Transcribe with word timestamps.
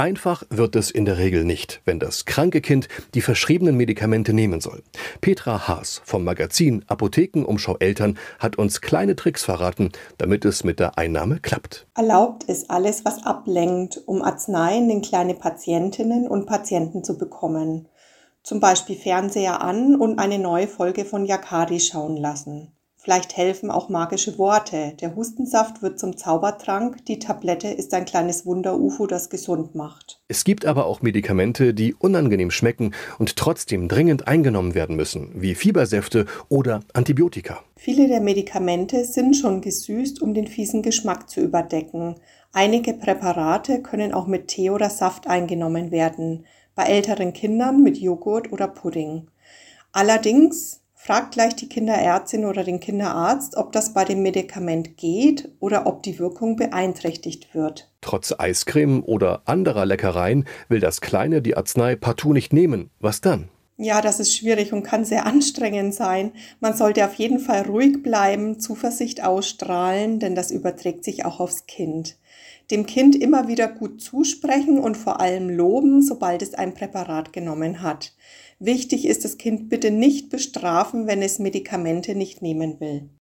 Einfach 0.00 0.44
wird 0.48 0.76
es 0.76 0.90
in 0.90 1.04
der 1.04 1.18
Regel 1.18 1.44
nicht, 1.44 1.82
wenn 1.84 2.00
das 2.00 2.24
kranke 2.24 2.62
Kind 2.62 2.88
die 3.12 3.20
verschriebenen 3.20 3.76
Medikamente 3.76 4.32
nehmen 4.32 4.62
soll. 4.62 4.82
Petra 5.20 5.68
Haas 5.68 6.00
vom 6.06 6.24
Magazin 6.24 6.82
Apothekenumschau 6.86 7.76
Eltern 7.80 8.16
hat 8.38 8.56
uns 8.56 8.80
kleine 8.80 9.14
Tricks 9.14 9.44
verraten, 9.44 9.92
damit 10.16 10.46
es 10.46 10.64
mit 10.64 10.80
der 10.80 10.96
Einnahme 10.96 11.38
klappt. 11.40 11.86
Erlaubt 11.94 12.44
ist 12.44 12.70
alles, 12.70 13.04
was 13.04 13.26
ablenkt, 13.26 14.00
um 14.06 14.22
Arzneien 14.22 14.88
in 14.88 15.02
kleine 15.02 15.34
Patientinnen 15.34 16.26
und 16.26 16.46
Patienten 16.46 17.04
zu 17.04 17.18
bekommen. 17.18 17.86
Zum 18.42 18.58
Beispiel 18.58 18.96
Fernseher 18.96 19.60
an 19.60 19.96
und 19.96 20.18
eine 20.18 20.38
neue 20.38 20.66
Folge 20.66 21.04
von 21.04 21.26
Yakari 21.26 21.78
schauen 21.78 22.16
lassen. 22.16 22.72
Vielleicht 23.02 23.34
helfen 23.34 23.70
auch 23.70 23.88
magische 23.88 24.36
Worte. 24.36 24.92
Der 25.00 25.16
Hustensaft 25.16 25.80
wird 25.80 25.98
zum 25.98 26.18
Zaubertrank, 26.18 27.02
die 27.06 27.18
Tablette 27.18 27.68
ist 27.68 27.94
ein 27.94 28.04
kleines 28.04 28.44
Wunder-UFO, 28.44 29.06
das 29.06 29.30
gesund 29.30 29.74
macht. 29.74 30.20
Es 30.28 30.44
gibt 30.44 30.66
aber 30.66 30.84
auch 30.84 31.00
Medikamente, 31.00 31.72
die 31.72 31.94
unangenehm 31.94 32.50
schmecken 32.50 32.92
und 33.18 33.36
trotzdem 33.36 33.88
dringend 33.88 34.28
eingenommen 34.28 34.74
werden 34.74 34.96
müssen, 34.96 35.30
wie 35.34 35.54
Fiebersäfte 35.54 36.26
oder 36.50 36.80
Antibiotika. 36.92 37.62
Viele 37.76 38.06
der 38.06 38.20
Medikamente 38.20 39.06
sind 39.06 39.34
schon 39.34 39.62
gesüßt, 39.62 40.20
um 40.20 40.34
den 40.34 40.46
fiesen 40.46 40.82
Geschmack 40.82 41.30
zu 41.30 41.40
überdecken. 41.40 42.16
Einige 42.52 42.92
Präparate 42.92 43.80
können 43.80 44.12
auch 44.12 44.26
mit 44.26 44.48
Tee 44.48 44.68
oder 44.68 44.90
Saft 44.90 45.26
eingenommen 45.26 45.90
werden, 45.90 46.44
bei 46.74 46.82
älteren 46.84 47.32
Kindern 47.32 47.82
mit 47.82 47.96
Joghurt 47.96 48.52
oder 48.52 48.68
Pudding. 48.68 49.28
Allerdings 49.92 50.79
Fragt 51.02 51.32
gleich 51.32 51.56
die 51.56 51.68
Kinderärztin 51.68 52.44
oder 52.44 52.62
den 52.62 52.78
Kinderarzt, 52.78 53.56
ob 53.56 53.72
das 53.72 53.94
bei 53.94 54.04
dem 54.04 54.22
Medikament 54.22 54.98
geht 54.98 55.50
oder 55.58 55.86
ob 55.86 56.02
die 56.02 56.18
Wirkung 56.18 56.56
beeinträchtigt 56.56 57.54
wird. 57.54 57.90
Trotz 58.02 58.34
Eiscreme 58.38 59.02
oder 59.02 59.40
anderer 59.46 59.86
Leckereien 59.86 60.46
will 60.68 60.78
das 60.78 61.00
Kleine 61.00 61.40
die 61.40 61.56
Arznei 61.56 61.96
partout 61.96 62.34
nicht 62.34 62.52
nehmen. 62.52 62.90
Was 63.00 63.22
dann? 63.22 63.48
Ja, 63.82 64.02
das 64.02 64.20
ist 64.20 64.36
schwierig 64.36 64.74
und 64.74 64.82
kann 64.82 65.06
sehr 65.06 65.24
anstrengend 65.24 65.94
sein. 65.94 66.32
Man 66.60 66.76
sollte 66.76 67.02
auf 67.02 67.14
jeden 67.14 67.38
Fall 67.38 67.62
ruhig 67.62 68.02
bleiben, 68.02 68.60
Zuversicht 68.60 69.24
ausstrahlen, 69.24 70.18
denn 70.18 70.34
das 70.34 70.50
überträgt 70.50 71.02
sich 71.02 71.24
auch 71.24 71.40
aufs 71.40 71.64
Kind. 71.64 72.18
Dem 72.70 72.84
Kind 72.84 73.16
immer 73.16 73.48
wieder 73.48 73.68
gut 73.68 74.02
zusprechen 74.02 74.78
und 74.78 74.98
vor 74.98 75.18
allem 75.18 75.48
loben, 75.48 76.02
sobald 76.02 76.42
es 76.42 76.52
ein 76.52 76.74
Präparat 76.74 77.32
genommen 77.32 77.80
hat. 77.80 78.14
Wichtig 78.58 79.06
ist 79.06 79.24
das 79.24 79.38
Kind 79.38 79.70
bitte 79.70 79.90
nicht 79.90 80.28
bestrafen, 80.28 81.06
wenn 81.06 81.22
es 81.22 81.38
Medikamente 81.38 82.14
nicht 82.14 82.42
nehmen 82.42 82.80
will. 82.80 83.08